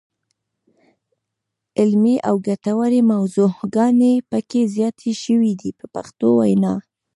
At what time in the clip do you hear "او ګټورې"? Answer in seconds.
2.29-3.01